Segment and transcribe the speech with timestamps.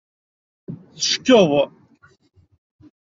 [0.99, 1.51] Teckeḍ.